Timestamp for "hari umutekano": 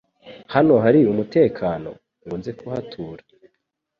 0.83-1.89